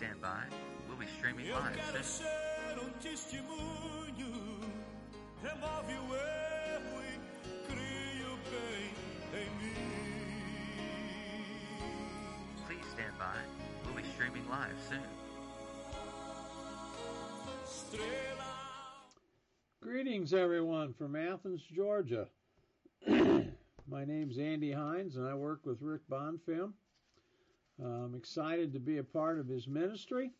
[0.00, 0.44] stand by.
[0.88, 2.24] We'll be streaming Eu live quero soon.
[2.24, 4.32] ser um testemunho.
[5.42, 7.20] Remove o erro e
[7.66, 8.90] crie o bem
[9.42, 9.76] em mim.
[12.66, 13.36] Please stand by.
[13.84, 15.06] We'll be streaming live soon.
[17.66, 18.54] Estrela.
[19.82, 22.26] Greetings, everyone, from Athens, Georgia.
[23.06, 26.72] My name's Andy Hines, and I work with Rick Bonfim.
[27.82, 30.30] I'm excited to be a part of his ministry.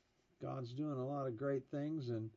[0.43, 2.31] God's doing a lot of great things, and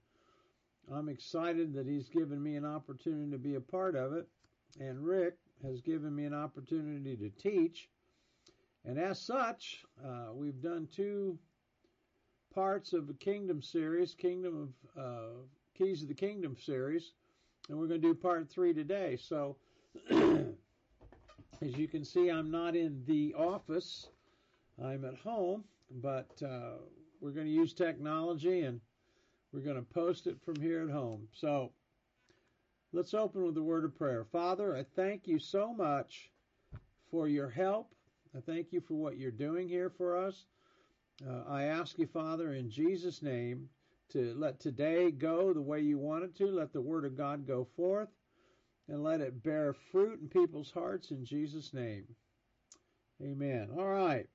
[0.94, 4.28] I'm excited that he's given me an opportunity to be a part of it.
[4.80, 7.90] And Rick has given me an opportunity to teach.
[8.86, 11.38] And as such, uh, we've done two
[12.54, 15.30] parts of a Kingdom series, Kingdom of uh,
[15.78, 17.14] Keys of the Kingdom series,
[17.70, 19.18] and we're going to do part three today.
[19.18, 19.56] So,
[20.12, 24.10] as you can see, I'm not in the office.
[24.82, 26.78] I'm at home, but uh,
[27.22, 28.80] we're going to use technology and
[29.52, 31.28] we're going to post it from here at home.
[31.34, 31.72] So,
[32.92, 34.26] let's open with a word of prayer.
[34.32, 36.32] Father, I thank you so much
[37.12, 37.94] for your help.
[38.36, 40.46] I thank you for what you're doing here for us.
[41.28, 43.70] Uh, I ask you, Father, in Jesus' name,
[44.10, 46.48] to let today go the way you want it to.
[46.48, 48.10] Let the Word of God go forth
[48.88, 52.06] and let it bear fruit in people's hearts in Jesus' name.
[53.22, 53.70] Amen.
[53.78, 54.28] All right.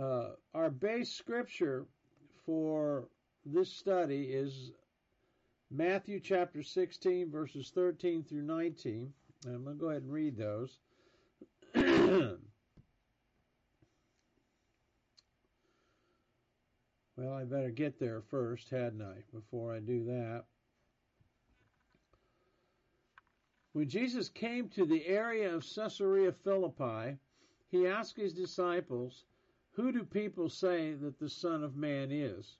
[0.00, 1.84] Uh, our base scripture
[2.46, 3.08] for
[3.44, 4.70] this study is
[5.70, 9.12] Matthew chapter 16, verses 13 through 19.
[9.44, 10.78] And I'm going to go ahead and read those.
[17.16, 20.44] Well, I better get there first, hadn't I, before I do that.
[23.74, 27.18] When Jesus came to the area of Caesarea Philippi,
[27.70, 29.26] he asked his disciples,
[29.74, 32.56] Who do people say that the Son of Man is?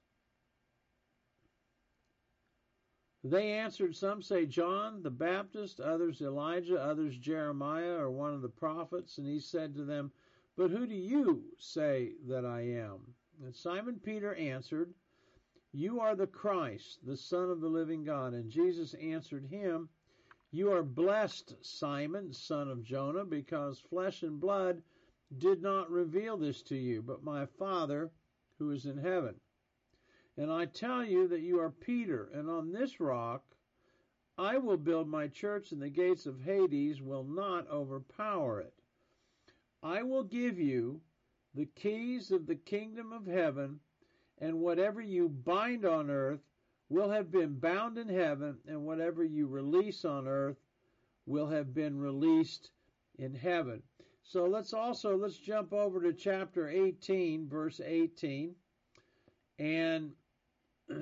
[3.23, 8.49] They answered, Some say John the Baptist, others Elijah, others Jeremiah or one of the
[8.49, 9.19] prophets.
[9.19, 10.11] And he said to them,
[10.57, 13.15] But who do you say that I am?
[13.43, 14.95] And Simon Peter answered,
[15.73, 18.33] You are the Christ, the Son of the living God.
[18.33, 19.91] And Jesus answered him,
[20.51, 24.83] You are blessed, Simon, son of Jonah, because flesh and blood
[25.39, 28.11] did not reveal this to you, but my Father
[28.59, 29.35] who is in heaven.
[30.37, 33.45] And I tell you that you are Peter, and on this rock
[34.39, 38.73] I will build my church, and the gates of Hades will not overpower it.
[39.83, 41.01] I will give you
[41.55, 43.81] the keys of the kingdom of heaven,
[44.39, 46.41] and whatever you bind on earth
[46.89, 50.57] will have been bound in heaven, and whatever you release on earth
[51.27, 52.71] will have been released
[53.19, 53.83] in heaven.
[54.31, 58.55] So let's also let's jump over to chapter 18 verse 18
[59.59, 60.13] and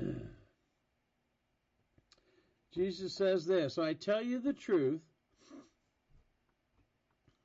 [2.72, 5.02] Jesus says this, I tell you the truth,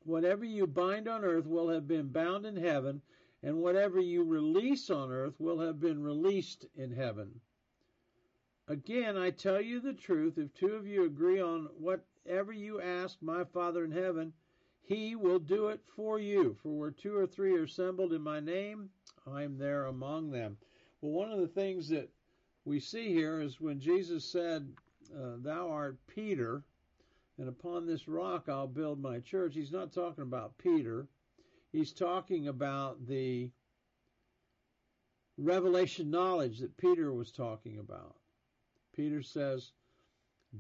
[0.06, 3.02] whatever you bind on earth will have been bound in heaven,
[3.42, 7.42] and whatever you release on earth will have been released in heaven.
[8.70, 13.18] Again, I tell you the truth, if two of you agree on whatever you ask
[13.22, 14.32] my Father in heaven,
[14.86, 16.56] he will do it for you.
[16.62, 18.90] For where two or three are assembled in my name,
[19.26, 20.58] I am there among them.
[21.02, 22.10] Well, one of the things that
[22.66, 24.68] we see here is when Jesus said,
[25.16, 26.64] uh, Thou art Peter,
[27.38, 29.54] and upon this rock I'll build my church.
[29.56, 31.08] He's not talking about Peter.
[31.72, 33.50] He's talking about the
[35.38, 38.16] revelation knowledge that Peter was talking about.
[38.96, 39.72] Peter says,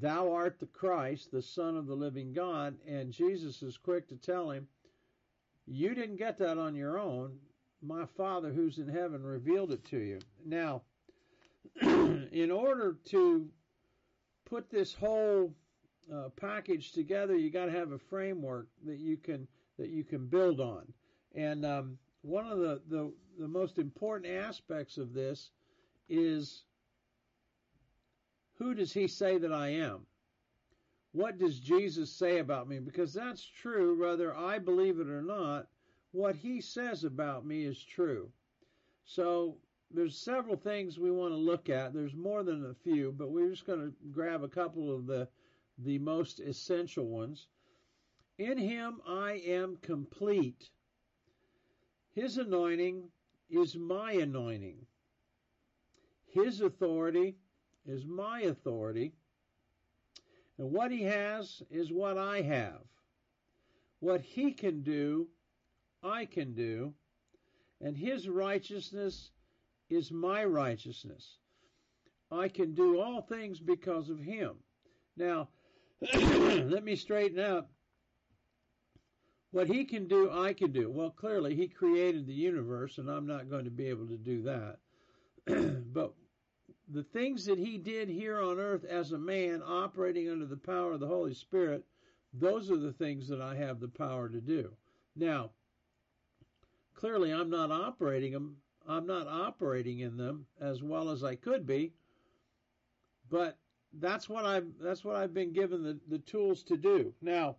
[0.01, 4.15] Thou art the Christ, the Son of the living God, and Jesus is quick to
[4.15, 4.67] tell him,
[5.67, 7.37] You didn't get that on your own.
[7.81, 10.19] My Father who's in heaven revealed it to you.
[10.45, 10.81] Now,
[11.81, 13.47] in order to
[14.45, 15.53] put this whole
[16.11, 20.27] uh, package together, you got to have a framework that you can that you can
[20.27, 20.91] build on.
[21.35, 25.51] And um, one of the, the the most important aspects of this
[26.09, 26.63] is
[28.63, 30.05] who does he say that I am?
[31.11, 32.79] What does Jesus say about me?
[32.79, 35.67] Because that's true, whether I believe it or not.
[36.13, 38.31] What he says about me is true.
[39.03, 39.57] So
[39.91, 41.93] there's several things we want to look at.
[41.93, 45.27] There's more than a few, but we're just going to grab a couple of the
[45.79, 47.47] the most essential ones.
[48.37, 50.69] In him I am complete.
[52.13, 53.09] His anointing
[53.49, 54.85] is my anointing.
[56.27, 57.35] His authority
[57.85, 59.13] is my authority.
[60.57, 62.81] And what he has is what I have.
[63.99, 65.27] What he can do,
[66.03, 66.93] I can do.
[67.81, 69.31] And his righteousness
[69.89, 71.37] is my righteousness.
[72.31, 74.55] I can do all things because of him.
[75.17, 75.49] Now,
[76.15, 77.67] let me straighten out
[79.51, 80.89] what he can do, I can do.
[80.89, 84.41] Well, clearly, he created the universe, and I'm not going to be able to do
[84.43, 84.79] that.
[85.93, 86.13] but
[86.93, 90.91] the things that he did here on earth as a man, operating under the power
[90.91, 91.83] of the Holy Spirit,
[92.33, 94.71] those are the things that I have the power to do.
[95.15, 95.51] Now,
[96.93, 98.57] clearly, I'm not operating them.
[98.87, 101.93] I'm not operating in them as well as I could be,
[103.29, 103.57] but
[103.93, 107.13] that's what I've that's what I've been given the, the tools to do.
[107.21, 107.55] Now,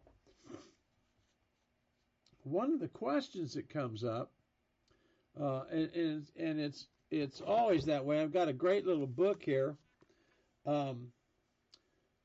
[2.42, 4.32] one of the questions that comes up,
[5.40, 6.88] uh, and, and, and it's
[7.20, 8.20] it's always that way.
[8.20, 9.76] I've got a great little book here
[10.66, 11.08] um,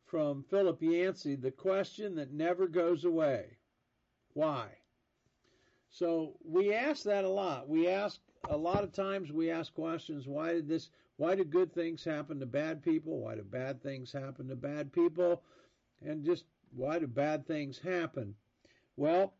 [0.05, 3.57] from Philip Yancey, "The Question That Never Goes Away:
[4.33, 4.69] Why?"
[5.91, 7.67] So we ask that a lot.
[7.67, 8.19] We ask
[8.49, 9.31] a lot of times.
[9.31, 10.89] We ask questions: Why did this?
[11.17, 13.19] Why do good things happen to bad people?
[13.19, 15.43] Why do bad things happen to bad people?
[16.05, 16.45] And just
[16.75, 18.35] why do bad things happen?
[18.95, 19.33] Well,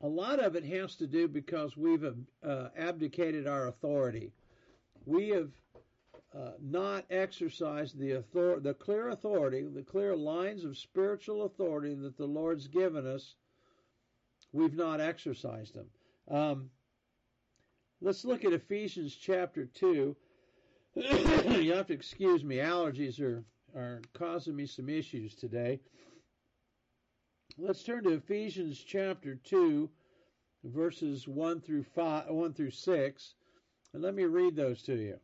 [0.00, 4.32] a lot of it has to do because we've uh, abdicated our authority.
[5.06, 5.50] We have
[6.34, 12.16] uh, not exercised the author- the clear authority, the clear lines of spiritual authority that
[12.16, 13.34] the Lord's given us.
[14.52, 15.90] We've not exercised them.
[16.28, 16.70] Um,
[18.00, 20.16] let's look at Ephesians chapter two.
[20.94, 23.44] you have to excuse me; allergies are
[23.74, 25.80] are causing me some issues today.
[27.58, 29.90] Let's turn to Ephesians chapter 2,
[30.64, 33.34] verses 1 through 5, 1 through 6,
[33.92, 35.18] and let me read those to you.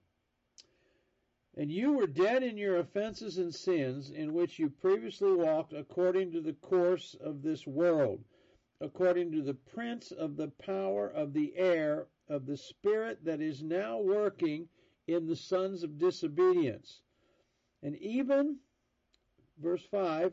[1.57, 6.33] And you were dead in your offenses and sins, in which you previously walked according
[6.33, 8.23] to the course of this world,
[8.81, 13.63] according to the prince of the power of the air, of the spirit that is
[13.63, 14.69] now working
[15.09, 17.01] in the sons of disobedience.
[17.83, 18.59] And even,
[19.61, 20.33] verse 5,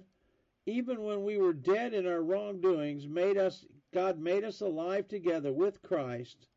[0.68, 5.54] even when we were dead in our wrongdoings, made us God made us alive together
[5.54, 6.48] with Christ.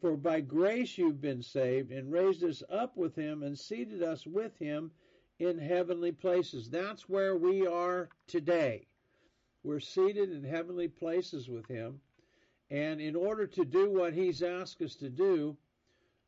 [0.00, 4.26] For by grace you've been saved, and raised us up with him, and seated us
[4.26, 4.90] with him
[5.38, 6.70] in heavenly places.
[6.70, 8.86] That's where we are today.
[9.62, 12.00] We're seated in heavenly places with him.
[12.70, 15.56] And in order to do what he's asked us to do,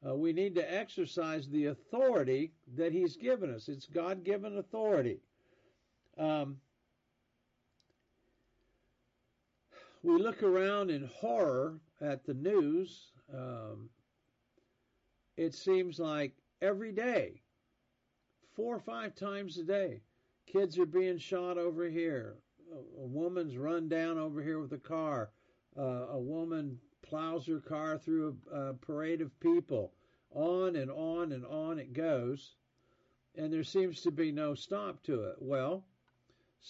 [0.07, 3.69] uh, we need to exercise the authority that he's given us.
[3.69, 5.21] It's God given authority.
[6.19, 6.57] Um,
[10.03, 13.13] we look around in horror at the news.
[13.35, 13.89] Um,
[15.37, 17.41] it seems like every day,
[18.55, 20.01] four or five times a day,
[20.47, 22.37] kids are being shot over here.
[22.73, 25.31] A, a woman's run down over here with a car.
[25.77, 29.93] Uh, a woman plows her car through a, a parade of people.
[30.35, 32.55] On and on and on it goes.
[33.35, 35.37] And there seems to be no stop to it.
[35.41, 35.85] Well,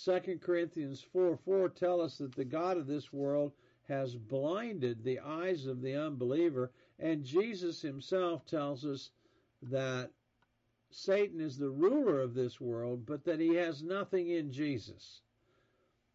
[0.05, 3.53] 2 Corinthians 4 4 tell us that the God of this world
[3.93, 9.11] has blinded the eyes of the unbeliever, and Jesus himself tells us
[9.63, 10.11] that
[10.91, 15.21] Satan is the ruler of this world, but that he has nothing in Jesus.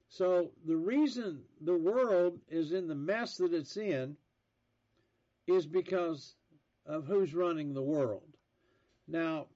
[0.10, 4.18] So the reason the world is in the mess that it's in
[5.46, 6.36] is because
[6.88, 8.24] of who's running the world.
[9.08, 9.48] Now,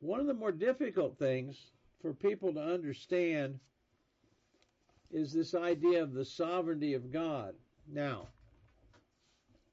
[0.00, 1.70] one of the more difficult things
[2.00, 3.58] for people to understand
[5.10, 7.54] is this idea of the sovereignty of God.
[7.86, 8.28] Now,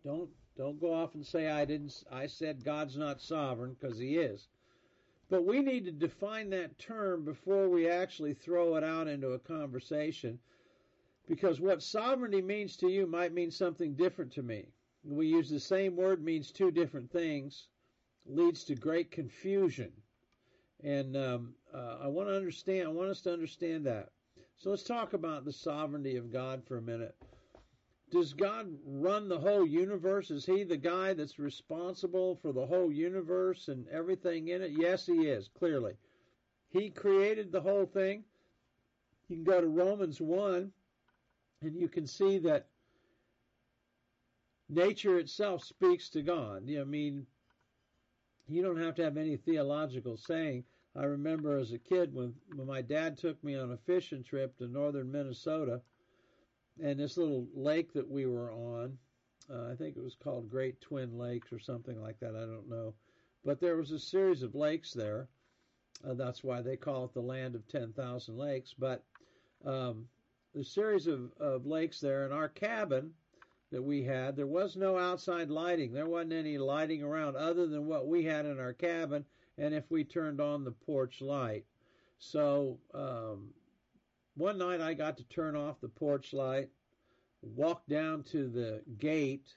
[0.04, 4.18] don't don't go off and say I didn't I said God's not sovereign because he
[4.18, 4.48] is.
[5.30, 9.40] But we need to define that term before we actually throw it out into a
[9.40, 10.40] conversation
[11.28, 14.68] because what sovereignty means to you might mean something different to me.
[15.04, 17.68] We use the same word means two different things
[18.26, 19.92] leads to great confusion.
[20.84, 22.88] And um, uh, I want to understand.
[22.88, 24.10] I want us to understand that.
[24.62, 27.16] So let's talk about the sovereignty of God for a minute.
[28.12, 30.30] Does God run the whole universe?
[30.30, 34.74] Is He the guy that's responsible for the whole universe and everything in it?
[34.78, 35.94] Yes, He is, clearly.
[36.70, 38.24] He created the whole thing.
[39.30, 40.72] You can go to Romans 1
[41.64, 42.68] and you can see that
[44.70, 46.70] nature itself speaks to God.
[46.70, 47.26] I mean,
[48.48, 50.66] you don't have to have any theological saying.
[50.96, 54.58] I remember as a kid when, when my dad took me on a fishing trip
[54.58, 55.82] to northern Minnesota,
[56.82, 58.98] and this little lake that we were on,
[59.50, 62.70] uh, I think it was called Great Twin Lakes or something like that, I don't
[62.70, 62.94] know.
[63.44, 65.28] But there was a series of lakes there.
[66.08, 68.74] Uh, that's why they call it the land of 10,000 lakes.
[68.78, 69.04] But
[69.66, 70.08] um,
[70.54, 73.14] the series of, of lakes there, and our cabin
[73.72, 74.36] that we had.
[74.36, 75.94] There was no outside lighting.
[75.94, 79.26] There wasn't any lighting around other than what we had in our cabin,
[79.58, 81.66] and if we turned on the porch light.
[82.20, 83.50] So um,
[84.36, 86.70] one night I got to turn off the porch light,
[87.42, 89.54] walk down to the gate,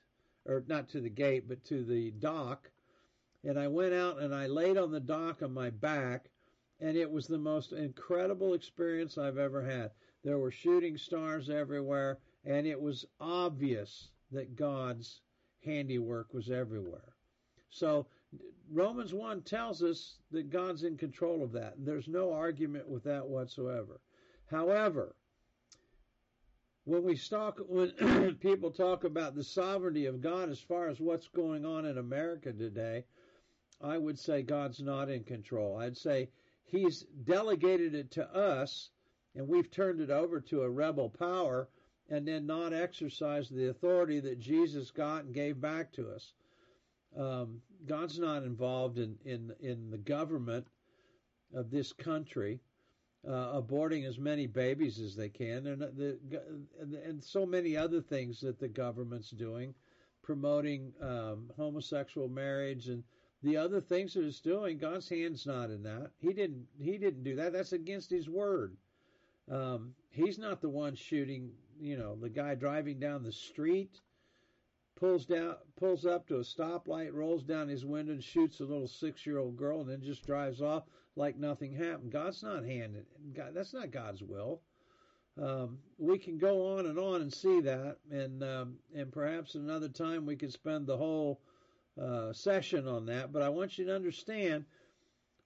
[0.47, 2.71] or not to the gate, but to the dock,
[3.45, 6.31] and I went out and I laid on the dock on my back,
[6.81, 9.91] and it was the most incredible experience I've ever had.
[10.23, 15.21] There were shooting stars everywhere, and it was obvious that God's
[15.65, 17.15] handiwork was everywhere.
[17.71, 18.07] So
[18.71, 21.75] Romans 1 tells us that God's in control of that.
[21.79, 24.01] There's no argument with that whatsoever.
[24.47, 25.15] However,
[26.85, 31.29] when we talk when people talk about the sovereignty of God as far as what's
[31.29, 33.05] going on in America today,
[33.81, 35.77] I would say God's not in control.
[35.77, 36.31] I'd say
[36.65, 38.91] he's delegated it to us
[39.35, 41.69] and we've turned it over to a rebel power
[42.09, 46.33] and then not exercised the authority that Jesus got and gave back to us.
[47.17, 50.67] Um, God's not involved in, in in the government
[51.55, 52.61] of this country,
[53.27, 56.19] uh, aborting as many babies as they can, and the
[57.05, 59.75] and so many other things that the government's doing,
[60.23, 63.05] promoting um, homosexual marriage and
[63.43, 64.79] the other things that it's doing.
[64.79, 66.11] God's hand's not in that.
[66.19, 67.53] He didn't he didn't do that.
[67.53, 68.77] That's against His word.
[69.51, 71.51] Um, he's not the one shooting.
[71.81, 74.01] You know, the guy driving down the street
[74.97, 78.89] pulls down, pulls up to a stoplight, rolls down his window, and shoots a little
[78.89, 80.85] six-year-old girl, and then just drives off
[81.17, 82.13] like nothing happened.
[82.13, 83.07] God's not handed.
[83.35, 84.61] God, that's not God's will.
[85.41, 89.89] Um, we can go on and on and see that, and um, and perhaps another
[89.89, 91.41] time we could spend the whole
[92.01, 93.33] uh, session on that.
[93.33, 94.65] But I want you to understand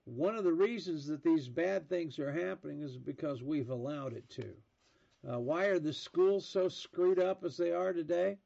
[0.05, 4.29] one of the reasons that these bad things are happening is because we've allowed it
[4.31, 4.53] to.
[5.29, 8.39] Uh, why are the schools so screwed up as they are today?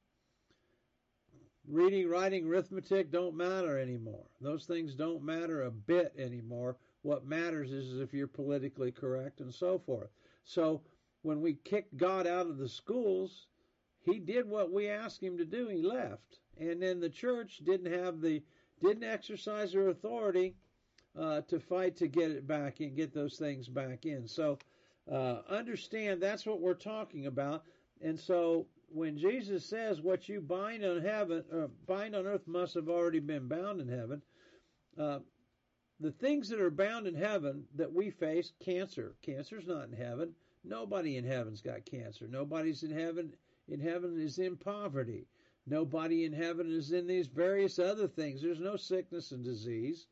[1.68, 4.26] Reading, writing, arithmetic don't matter anymore.
[4.40, 6.76] Those things don't matter a bit anymore.
[7.02, 10.10] What matters is if you're politically correct and so forth.
[10.44, 10.82] So
[11.22, 13.46] when we kicked God out of the schools,
[14.00, 15.68] he did what we asked him to do.
[15.68, 16.40] He left.
[16.58, 18.42] And then the church didn't have the
[18.80, 20.56] didn't exercise their authority
[21.16, 24.26] uh, to fight to get it back and get those things back in.
[24.26, 24.58] So
[25.10, 27.64] uh, understand that's what we're talking about.
[28.00, 32.46] And so when Jesus says what you bind on heaven, or uh, bind on earth
[32.46, 34.22] must have already been bound in heaven.
[34.98, 35.18] Uh,
[36.00, 39.14] the things that are bound in heaven that we face, cancer.
[39.22, 40.34] Cancer's not in heaven.
[40.64, 42.26] Nobody in heaven's got cancer.
[42.28, 43.32] Nobody's in heaven.
[43.68, 45.26] In heaven is in poverty.
[45.66, 48.42] Nobody in heaven is in these various other things.
[48.42, 50.06] There's no sickness and disease.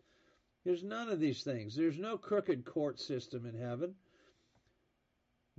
[0.65, 1.75] There's none of these things.
[1.75, 3.95] There's no crooked court system in heaven.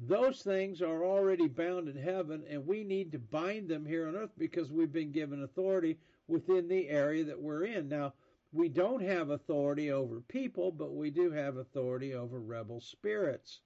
[0.07, 4.15] Those things are already bound in heaven, and we need to bind them here on
[4.15, 7.87] earth because we've been given authority within the area that we're in.
[7.87, 8.13] Now,
[8.51, 13.61] we don't have authority over people, but we do have authority over rebel spirits.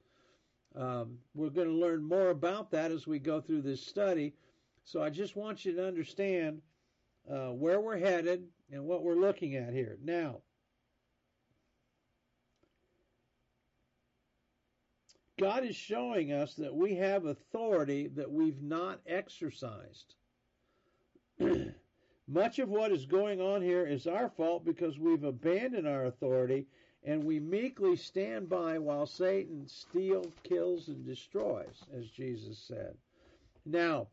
[0.75, 4.33] Um, we're going to learn more about that as we go through this study.
[4.83, 6.61] So I just want you to understand
[7.31, 9.97] uh, where we're headed and what we're looking at here.
[10.03, 10.41] Now,
[15.37, 20.15] God is showing us that we have authority that we've not exercised.
[22.27, 26.65] Much of what is going on here is our fault because we've abandoned our authority
[27.03, 32.95] and we meekly stand by while Satan steals, kills, and destroys, as Jesus said.
[33.65, 34.07] Now,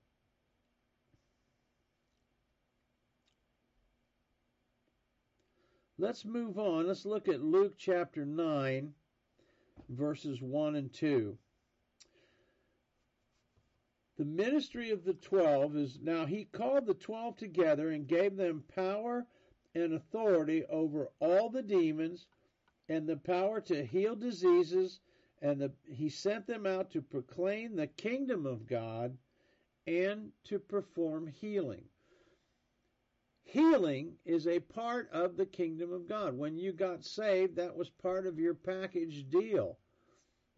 [5.99, 6.87] let's move on.
[6.87, 8.93] Let's look at Luke chapter 9
[9.89, 11.37] verses 1 and 2.
[14.19, 18.63] The ministry of the twelve is now he called the twelve together and gave them
[18.75, 19.27] power
[19.75, 22.27] and authority over all the demons
[22.89, 25.01] and the power to heal diseases
[25.41, 29.17] and the, he sent them out to proclaim the kingdom of God
[29.87, 31.85] and to perform healing.
[33.45, 36.37] Healing is a part of the kingdom of God.
[36.37, 39.77] When you got saved, that was part of your package deal.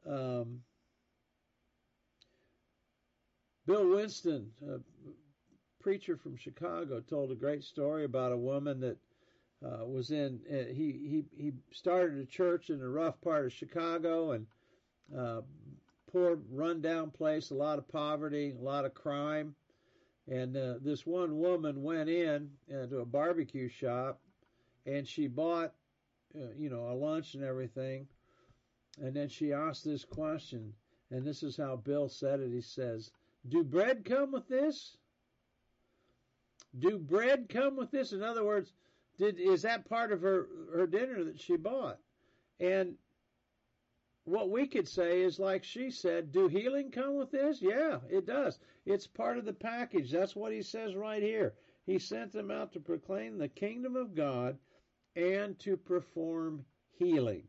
[0.06, 0.60] Um,
[3.66, 4.78] Bill Winston, a
[5.82, 8.98] preacher from Chicago, told a great story about a woman that
[9.64, 10.40] uh, was in.
[10.50, 14.46] Uh, he he he started a church in a rough part of Chicago and
[15.16, 15.40] uh,
[16.12, 19.54] poor, rundown place, a lot of poverty, a lot of crime.
[20.30, 24.20] And uh, this one woman went in uh, to a barbecue shop,
[24.86, 25.74] and she bought,
[26.34, 28.06] uh, you know, a lunch and everything.
[29.00, 30.72] And then she asked this question,
[31.10, 32.50] and this is how Bill said it.
[32.50, 33.10] He says,
[33.48, 34.96] "Do bread come with this?"
[36.78, 38.12] Do bread come with this?
[38.12, 38.72] In other words,
[39.16, 41.98] did is that part of her her dinner that she bought?
[42.58, 42.96] And
[44.24, 47.60] what we could say is like she said, do healing come with this?
[47.60, 48.58] Yeah, it does.
[48.86, 50.10] It's part of the package.
[50.10, 51.54] That's what he says right here.
[51.84, 54.58] He sent them out to proclaim the kingdom of God
[55.14, 56.64] and to perform
[56.98, 57.46] healing.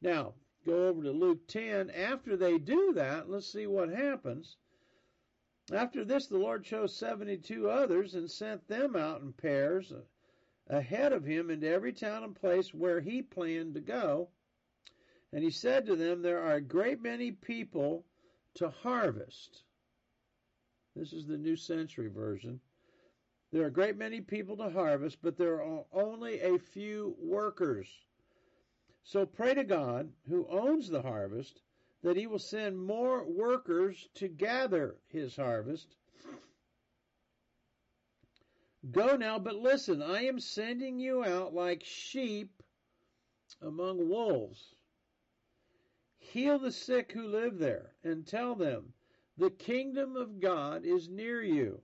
[0.00, 1.90] Now, go over to Luke 10.
[1.90, 4.56] After they do that, let's see what happens.
[5.72, 9.92] After this, the Lord chose 72 others and sent them out in pairs
[10.68, 14.28] ahead of him into every town and place where he planned to go.
[15.32, 18.04] And he said to them, There are a great many people
[18.54, 19.62] to harvest.
[20.96, 22.60] This is the New Century Version.
[23.52, 27.88] There are a great many people to harvest, but there are only a few workers.
[29.04, 31.60] So pray to God, who owns the harvest,
[32.02, 35.96] that he will send more workers to gather his harvest.
[38.90, 42.62] Go now, but listen, I am sending you out like sheep
[43.60, 44.74] among wolves.
[46.32, 48.92] Heal the sick who live there, and tell them,
[49.38, 51.80] the kingdom of God is near you.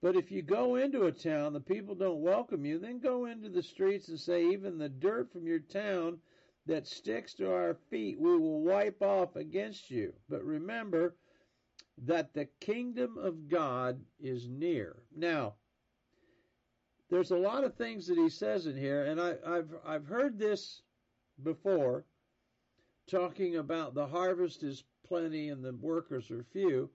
[0.00, 3.48] But if you go into a town, the people don't welcome you, then go into
[3.48, 6.20] the streets and say, even the dirt from your town
[6.66, 10.14] that sticks to our feet we will wipe off against you.
[10.28, 11.16] But remember
[11.98, 15.02] that the kingdom of God is near.
[15.14, 15.54] Now,
[17.10, 20.38] there's a lot of things that he says in here, and I, have I've heard
[20.38, 20.82] this
[21.42, 22.04] before,
[23.10, 26.88] talking about the harvest is plenty and the workers are few,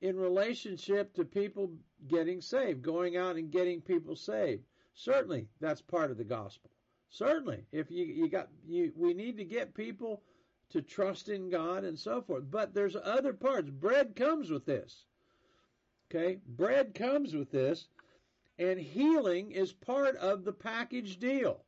[0.00, 1.72] in relationship to people
[2.06, 4.62] getting saved, going out and getting people saved.
[4.94, 6.70] Certainly, that's part of the gospel.
[7.10, 10.22] Certainly, if you you got you, we need to get people
[10.70, 12.44] to trust in God and so forth.
[12.50, 13.70] But there's other parts.
[13.70, 15.06] Bread comes with this.
[16.10, 17.88] Okay, bread comes with this,
[18.58, 21.64] and healing is part of the package deal.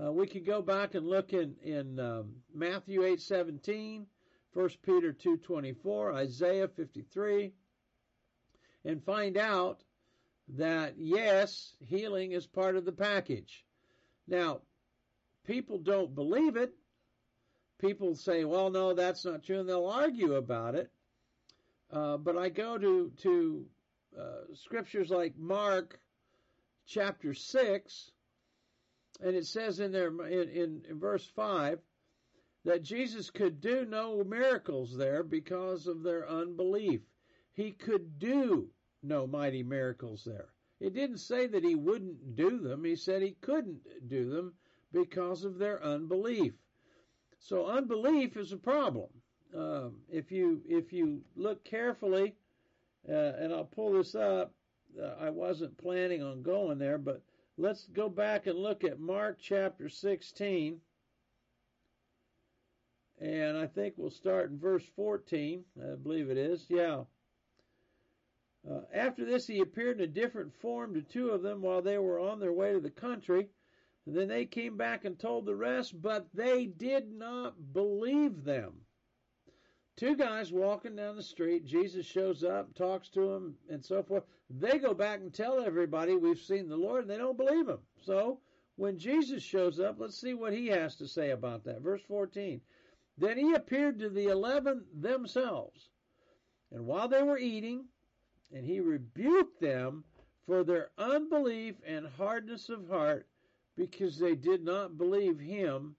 [0.00, 4.06] Uh, we could go back and look in in um, Matthew eight seventeen,
[4.52, 7.52] 1 Peter two twenty four, Isaiah fifty three,
[8.84, 9.82] and find out
[10.56, 13.64] that yes, healing is part of the package.
[14.26, 14.60] Now,
[15.44, 16.72] people don't believe it.
[17.78, 20.90] People say, well, no, that's not true, and they'll argue about it.
[21.90, 23.66] Uh, but I go to, to
[24.18, 25.98] uh, scriptures like Mark
[26.86, 28.10] chapter 6,
[29.20, 31.80] and it says in there in, in, verse 5
[32.64, 37.00] that Jesus could do no miracles there because of their unbelief.
[37.52, 38.70] He could do
[39.02, 40.48] no mighty miracles there.
[40.80, 42.84] It didn't say that he wouldn't do them.
[42.84, 44.54] He said he couldn't do them
[44.92, 46.54] because of their unbelief.
[47.40, 49.08] So unbelief is a problem.
[49.56, 52.34] Um, if you if you look carefully,
[53.08, 54.52] uh, and I'll pull this up.
[55.00, 57.22] Uh, I wasn't planning on going there, but
[57.58, 60.80] let's go back and look at Mark chapter 16.
[63.20, 65.64] And I think we'll start in verse 14.
[65.82, 66.66] I believe it is.
[66.68, 67.02] Yeah.
[68.68, 71.98] Uh, after this, he appeared in a different form to two of them while they
[71.98, 73.48] were on their way to the country.
[74.06, 78.72] And then they came back and told the rest, but they did not believe them.
[79.98, 84.22] Two guys walking down the street, Jesus shows up, talks to them, and so forth.
[84.48, 87.80] They go back and tell everybody we've seen the Lord, and they don't believe him.
[88.00, 88.38] So
[88.76, 91.80] when Jesus shows up, let's see what he has to say about that.
[91.80, 92.60] Verse 14.
[93.18, 95.88] Then he appeared to the eleven themselves.
[96.70, 97.86] And while they were eating,
[98.54, 100.04] and he rebuked them
[100.46, 103.26] for their unbelief and hardness of heart
[103.76, 105.96] because they did not believe him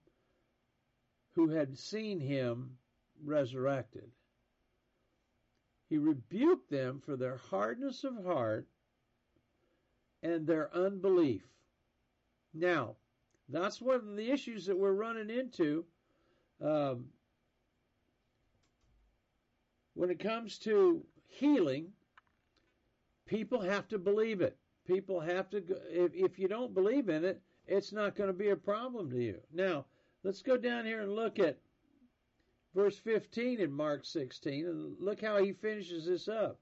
[1.34, 2.78] who had seen him
[3.24, 4.10] resurrected.
[5.88, 8.66] He rebuked them for their hardness of heart
[10.22, 11.42] and their unbelief.
[12.54, 12.96] Now,
[13.48, 15.84] that's one of the issues that we're running into
[16.62, 17.06] um,
[19.94, 21.92] when it comes to healing
[23.30, 24.56] people have to believe it.
[24.86, 28.48] People have to, if, if you don't believe in it, it's not going to be
[28.48, 29.38] a problem to you.
[29.52, 29.84] Now,
[30.24, 31.56] let's go down here and look at
[32.74, 36.58] verse 15 in Mark 16, and look how he finishes this up.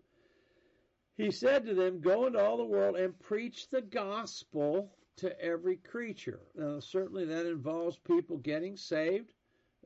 [1.17, 5.77] He said to them, Go into all the world and preach the gospel to every
[5.77, 6.41] creature.
[6.55, 9.33] Now, certainly that involves people getting saved,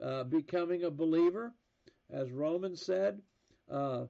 [0.01, 1.53] uh, becoming a believer.
[2.11, 3.23] As Romans said,
[3.71, 4.05] uh,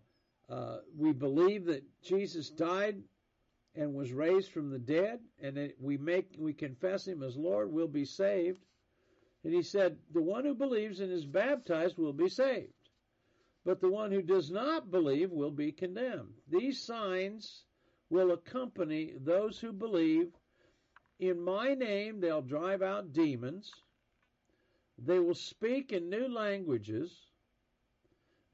[0.49, 3.01] uh, we believe that Jesus died
[3.77, 7.73] and was raised from the dead, and that we make we confess Him as Lord,
[7.73, 8.61] we'll be saved.
[9.45, 12.73] And He said, the one who believes and is baptized will be saved,
[13.65, 16.35] but the one who does not believe will be condemned.
[16.49, 17.65] These signs
[18.11, 20.29] will accompany those who believe.
[21.19, 23.73] In my name, they'll drive out demons.
[24.99, 27.11] They will speak in new languages.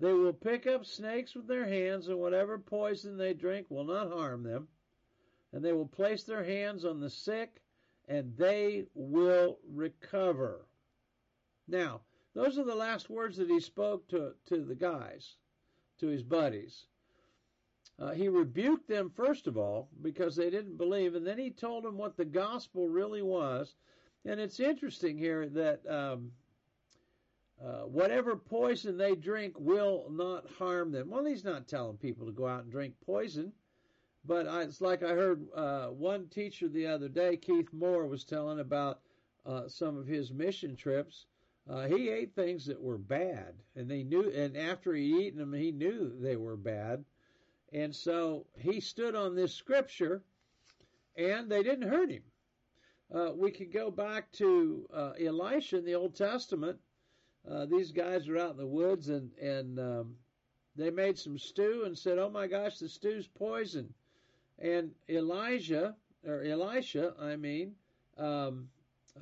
[0.00, 4.12] They will pick up snakes with their hands, and whatever poison they drink will not
[4.12, 4.68] harm them.
[5.52, 7.60] And they will place their hands on the sick,
[8.06, 10.67] and they will recover.
[11.68, 12.00] Now,
[12.34, 15.36] those are the last words that he spoke to, to the guys,
[16.00, 16.86] to his buddies.
[17.98, 21.84] Uh, he rebuked them, first of all, because they didn't believe, and then he told
[21.84, 23.74] them what the gospel really was.
[24.24, 26.30] And it's interesting here that um,
[27.62, 31.10] uh, whatever poison they drink will not harm them.
[31.10, 33.52] Well, he's not telling people to go out and drink poison,
[34.24, 38.22] but I, it's like I heard uh, one teacher the other day, Keith Moore, was
[38.22, 39.00] telling about
[39.44, 41.26] uh, some of his mission trips.
[41.68, 44.30] Uh, he ate things that were bad, and they knew.
[44.30, 47.04] And after he eaten them, he knew they were bad,
[47.72, 50.22] and so he stood on this scripture,
[51.16, 52.22] and they didn't hurt him.
[53.14, 56.78] Uh, we could go back to uh, Elisha in the Old Testament
[57.50, 60.16] uh, these guys were out in the woods and and um,
[60.76, 63.92] they made some stew and said, "Oh my gosh, the stew's poison."
[64.58, 67.74] And Elijah or Elisha, I mean,
[68.16, 68.68] um,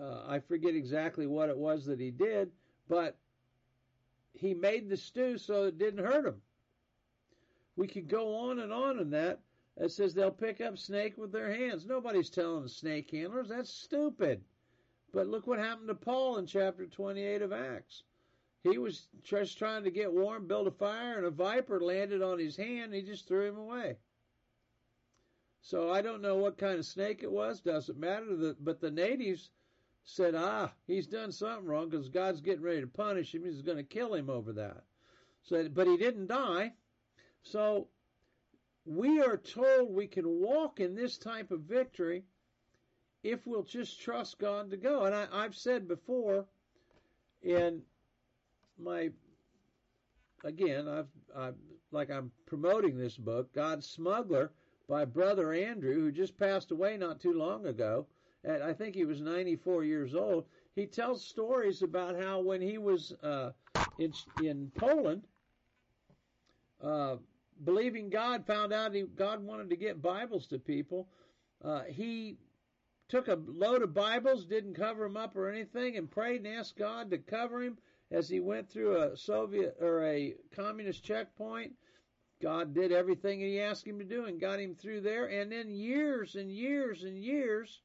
[0.00, 2.50] uh, I forget exactly what it was that he did,
[2.88, 3.16] but
[4.32, 6.40] he made the stew so it didn't hurt him.
[7.76, 9.40] We could go on and on in that.
[9.76, 11.84] It says they'll pick up snake with their hands.
[11.84, 14.42] Nobody's telling the snake handlers that's stupid.
[15.12, 18.02] But look what happened to Paul in chapter 28 of Acts.
[18.62, 22.38] He was just trying to get warm, build a fire, and a viper landed on
[22.38, 22.92] his hand.
[22.92, 23.96] he just threw him away.
[25.60, 27.60] So I don't know what kind of snake it was.
[27.60, 28.54] Doesn't matter.
[28.60, 29.50] But the natives
[30.06, 33.44] said, "Ah, he's done something wrong because God's getting ready to punish him.
[33.44, 34.84] He's going to kill him over that."
[35.42, 36.72] So, but he didn't die.
[37.42, 37.88] So
[38.86, 42.24] we are told we can walk in this type of victory
[43.22, 45.04] if we'll just trust God to go.
[45.04, 46.46] And I, I've said before
[47.42, 47.82] in
[48.78, 49.10] my
[50.44, 51.56] again, I've, I've
[51.90, 54.52] like I'm promoting this book, God's Smuggler,
[54.88, 58.06] by Brother Andrew, who just passed away not too long ago.
[58.46, 60.44] At, I think he was 94 years old.
[60.74, 63.50] He tells stories about how when he was uh,
[63.98, 65.22] in in Poland,
[66.82, 67.16] uh,
[67.64, 71.08] believing God, found out he, God wanted to get Bibles to people.
[71.64, 72.36] Uh, he
[73.08, 76.76] took a load of Bibles, didn't cover them up or anything, and prayed and asked
[76.76, 77.78] God to cover him
[78.10, 81.72] as he went through a Soviet or a communist checkpoint.
[82.40, 85.26] God did everything he asked him to do and got him through there.
[85.26, 87.80] And then years and years and years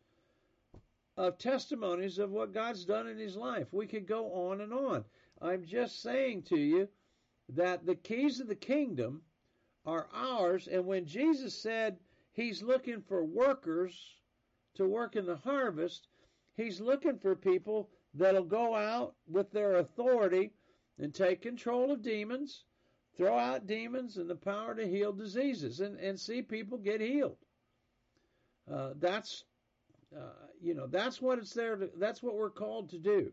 [1.22, 3.68] of testimonies of what God's done in his life.
[3.72, 5.06] We could go on and on.
[5.40, 6.88] I'm just saying to you
[7.50, 9.22] that the keys of the kingdom
[9.86, 10.68] are ours.
[10.68, 12.00] And when Jesus said
[12.34, 14.16] he's looking for workers
[14.74, 16.08] to work in the harvest,
[16.58, 20.52] he's looking for people that'll go out with their authority
[20.98, 22.64] and take control of demons,
[23.16, 27.38] throw out demons and the power to heal diseases, and, and see people get healed.
[28.72, 29.44] Uh, that's
[30.18, 31.76] uh, you know that's what it's there.
[31.76, 33.32] To, that's what we're called to do.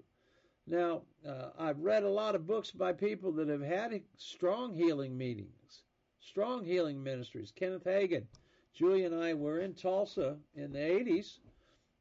[0.66, 5.16] Now uh, I've read a lot of books by people that have had strong healing
[5.16, 5.82] meetings,
[6.20, 7.52] strong healing ministries.
[7.54, 8.26] Kenneth Hagin,
[8.74, 11.38] Julie and I were in Tulsa in the 80s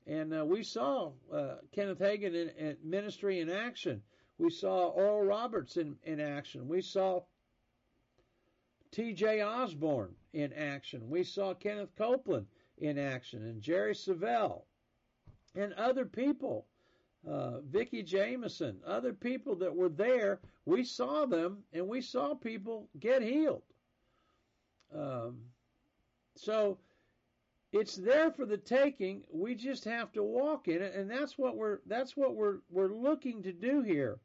[0.08, 4.02] and uh, we saw uh, Kenneth Hagin in, in, ministry in action.
[4.38, 6.68] We saw Oral Roberts in, in action.
[6.68, 7.24] We saw
[8.92, 9.42] T.J.
[9.42, 11.10] Osborn in action.
[11.10, 14.62] We saw Kenneth Copeland in action, and Jerry Savelle,
[15.58, 16.66] and other people.
[17.28, 22.88] Uh, Vicki Jamison, other people that were there, we saw them, and we saw people
[23.00, 23.64] get healed.
[24.96, 25.40] Um,
[26.36, 26.78] so
[27.74, 29.24] it's there for the taking.
[29.30, 32.94] We just have to walk in it, and that's what we're that's what we're we're
[32.94, 34.20] looking to do here.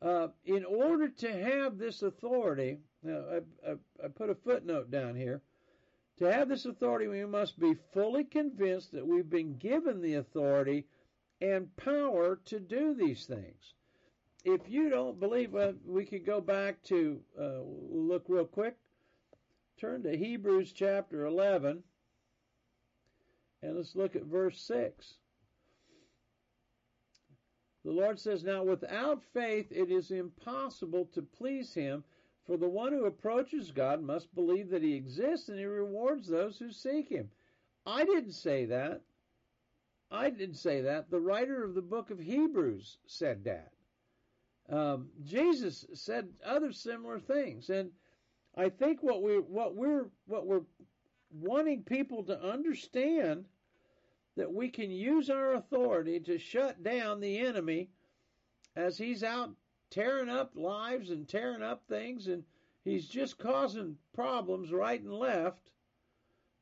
[0.00, 3.72] Uh, in order to have this authority, I, I,
[4.04, 5.42] I put a footnote down here.
[6.20, 10.86] To have this authority, we must be fully convinced that we've been given the authority
[11.40, 13.72] and power to do these things.
[14.44, 18.76] If you don't believe, uh, we could go back to uh, look real quick.
[19.78, 21.82] Turn to Hebrews chapter 11.
[23.62, 25.14] And let's look at verse 6.
[27.82, 32.04] The Lord says, Now without faith it is impossible to please Him,
[32.50, 36.58] for the one who approaches God must believe that He exists and He rewards those
[36.58, 37.30] who seek Him.
[37.86, 39.02] I didn't say that.
[40.10, 41.12] I didn't say that.
[41.12, 43.70] The writer of the book of Hebrews said that.
[44.68, 47.92] Um, Jesus said other similar things, and
[48.56, 50.64] I think what we what we're what we're
[51.30, 53.44] wanting people to understand
[54.36, 57.90] that we can use our authority to shut down the enemy
[58.74, 59.50] as he's out
[59.90, 62.44] tearing up lives and tearing up things and
[62.84, 65.70] he's just causing problems right and left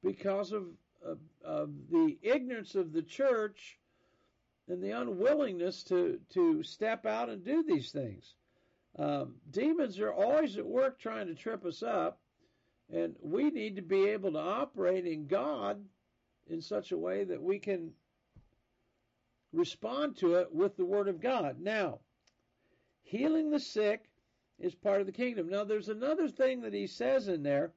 [0.03, 0.65] because of,
[1.05, 3.79] of, of the ignorance of the church
[4.69, 8.35] and the unwillingness to, to step out and do these things.
[8.99, 12.19] Um, demons are always at work trying to trip us up,
[12.93, 15.83] and we need to be able to operate in God
[16.49, 17.93] in such a way that we can
[19.53, 21.61] respond to it with the Word of God.
[21.61, 22.01] Now,
[23.09, 24.05] healing the sick
[24.59, 25.49] is part of the kingdom.
[25.49, 27.73] Now, there's another thing that he says in there.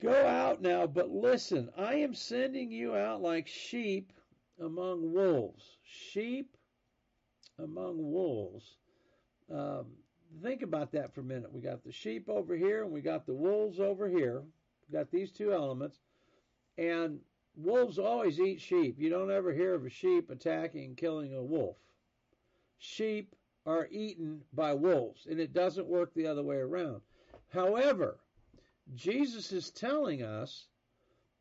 [0.00, 4.12] Go out now, but listen, I am sending you out like sheep
[4.60, 5.76] among wolves.
[5.84, 6.56] Sheep
[7.58, 8.76] among wolves.
[9.50, 9.86] Um,
[10.42, 11.52] think about that for a minute.
[11.52, 14.42] We got the sheep over here, and we got the wolves over here.
[14.88, 16.00] We got these two elements,
[16.76, 17.20] and
[17.54, 18.96] wolves always eat sheep.
[18.98, 21.76] You don't ever hear of a sheep attacking and killing a wolf.
[22.78, 27.00] Sheep are eaten by wolves, and it doesn't work the other way around.
[27.48, 28.18] However,
[28.94, 30.66] Jesus is telling us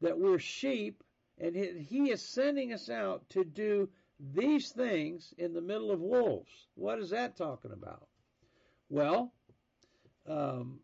[0.02, 1.04] that we're sheep,
[1.40, 3.90] and he is sending us out to do
[4.34, 6.52] these things in the middle of wolves.
[6.76, 8.08] What is that talking about?
[8.90, 9.34] Well,
[10.28, 10.80] um,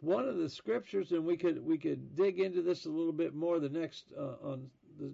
[0.00, 3.34] one of the scriptures, and we could we could dig into this a little bit
[3.34, 5.12] more the next uh, on the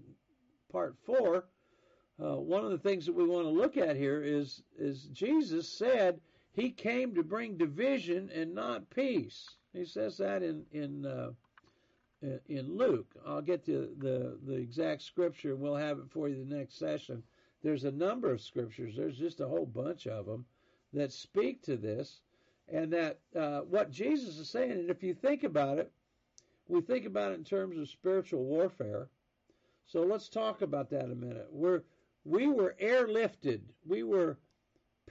[0.70, 1.44] part four
[2.22, 5.68] uh, one of the things that we want to look at here is is Jesus
[5.68, 6.20] said
[6.52, 9.48] he came to bring division and not peace.
[9.72, 11.30] He says that in in uh,
[12.48, 13.14] in Luke.
[13.26, 16.78] I'll get to the the exact scripture and we'll have it for you the next
[16.78, 17.22] session.
[17.62, 18.94] There's a number of scriptures.
[18.96, 20.44] There's just a whole bunch of them
[20.92, 22.20] that speak to this,
[22.68, 24.72] and that uh, what Jesus is saying.
[24.72, 25.90] And if you think about it,
[26.68, 29.08] we think about it in terms of spiritual warfare.
[29.86, 31.48] So let's talk about that a minute.
[31.50, 31.82] We're
[32.24, 34.38] we were airlifted, we were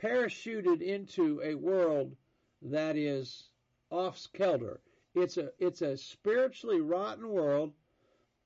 [0.02, 2.15] parachuted into a world
[2.62, 3.50] that is
[3.89, 4.80] off kilter.
[5.15, 7.74] It's a it's a spiritually rotten world.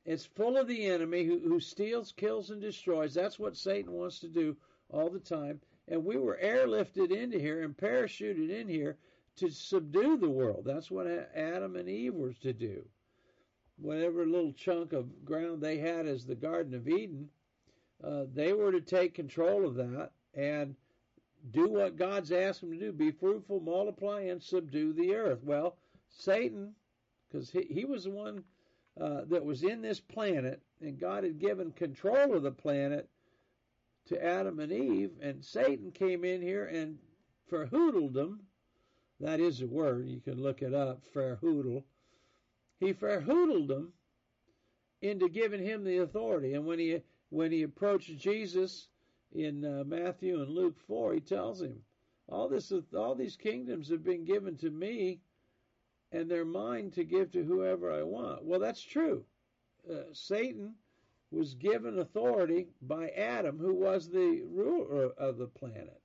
[0.06, 3.13] It's full of the enemy who, who steals, kills, and destroys.
[3.13, 4.58] That's what Satan wants to do
[4.89, 5.62] all the time.
[5.88, 8.97] And we were airlifted into here and parachuted in here
[9.38, 10.63] to subdue the world.
[10.65, 12.86] That's what Adam and Eve were to do.
[13.78, 17.30] Whatever little chunk of ground they had as the Garden of Eden,
[18.03, 20.75] uh, they were to take control of that and
[21.51, 25.39] do what God's asked them to do be fruitful, multiply, and subdue the earth.
[25.43, 25.77] Well,
[26.09, 26.73] Satan,
[27.29, 28.43] because he, he was the one
[28.99, 33.09] uh, that was in this planet, and God had given control of the planet
[34.07, 36.97] to Adam and Eve, and Satan came in here and
[37.51, 38.41] verhoodled them.
[39.19, 41.83] That is a word, you can look it up, verhoodle.
[42.79, 43.93] He verhoodled them
[45.01, 46.53] into giving him the authority.
[46.53, 47.01] And when he
[47.34, 48.89] when he approached Jesus
[49.34, 51.82] in uh, Matthew and Luke 4, he tells him,
[52.30, 55.19] all this, all these kingdoms have been given to me,
[56.12, 58.46] and they're mine to give to whoever I want.
[58.46, 59.26] Well, that's true.
[59.91, 60.76] Uh, Satan
[61.32, 66.00] was given authority by Adam, who was the ruler of the planet.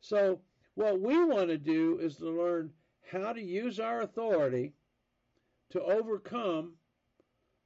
[0.00, 0.40] So,
[0.74, 2.70] what we want to do is to learn
[3.10, 4.72] how to use our authority
[5.70, 6.72] to overcome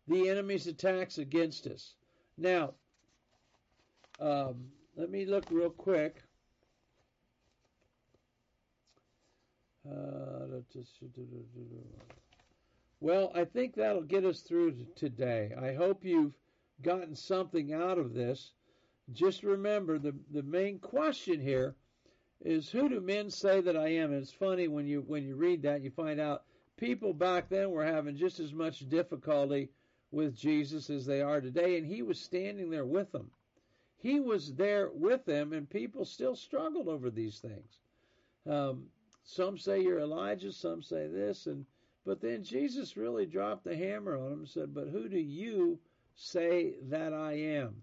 [0.09, 1.95] the enemy's attacks against us.
[2.37, 2.75] Now,
[4.21, 6.23] um, let me look real quick.
[9.89, 10.61] Uh,
[13.01, 15.53] well, I think that'll get us through today.
[15.59, 16.35] I hope you've
[16.83, 18.53] gotten something out of this.
[19.13, 21.75] Just remember the the main question here
[22.43, 24.13] is who do men say that I am?
[24.13, 26.45] And it's funny when you when you read that you find out
[26.77, 29.71] people back then were having just as much difficulty
[30.11, 33.31] with Jesus as they are today, and he was standing there with them.
[34.03, 37.79] He was there with them, and people still struggled over these things.
[38.47, 38.89] Um,
[39.25, 41.67] some say you're Elijah, some say this, and
[42.07, 45.79] but then Jesus really dropped the hammer on them and said, "But who do you
[46.15, 47.83] say that I am?"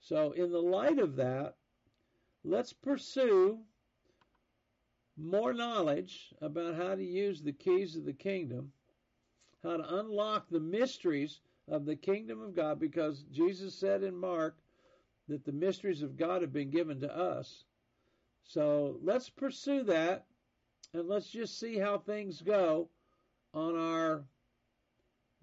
[0.00, 1.56] So, in the light of that,
[2.44, 3.64] let's pursue
[5.16, 8.72] more knowledge about how to use the keys of the kingdom,
[9.62, 14.58] how to unlock the mysteries of the kingdom of God, because Jesus said in Mark
[15.28, 17.64] that the mysteries of God have been given to us.
[18.44, 20.26] So let's pursue that
[20.94, 22.88] and let's just see how things go
[23.54, 24.24] on our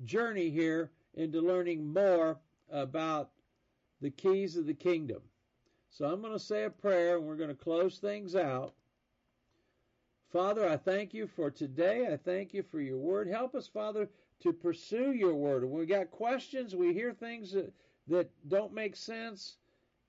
[0.05, 2.37] journey here into learning more
[2.71, 3.31] about
[4.01, 5.21] the keys of the kingdom.
[5.89, 8.73] So I'm going to say a prayer and we're going to close things out.
[10.31, 12.07] Father, I thank you for today.
[12.11, 13.27] I thank you for your word.
[13.27, 14.07] Help us, Father,
[14.41, 15.65] to pursue your word.
[15.65, 17.73] When we got questions, we hear things that,
[18.07, 19.57] that don't make sense.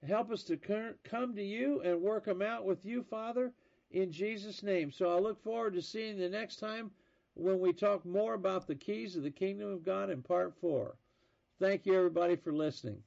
[0.06, 0.56] Help us to
[1.04, 3.52] come to you and work them out with you, Father,
[3.90, 4.90] in Jesus' name.
[4.90, 6.90] So I look forward to seeing you the next time
[7.34, 10.96] when we talk more about the keys of the kingdom of God in part four.
[11.58, 13.02] Thank you, everybody, for listening.